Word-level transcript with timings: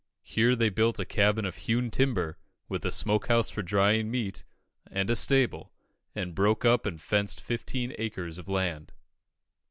Here 0.23 0.55
they 0.55 0.69
built 0.69 0.97
a 0.99 1.05
cabin 1.05 1.45
of 1.45 1.55
hewn 1.55 1.91
timber, 1.91 2.39
with 2.67 2.83
a 2.85 2.91
smoke 2.91 3.27
house 3.27 3.51
for 3.51 3.61
drying 3.61 4.09
meat, 4.09 4.43
and 4.89 5.11
a 5.11 5.15
stable, 5.15 5.71
and 6.15 6.33
broke 6.33 6.65
up 6.65 6.87
and 6.87 6.99
fenced 6.99 7.39
fifteen 7.39 7.93
acres 7.99 8.39
of 8.39 8.49
land. 8.49 8.93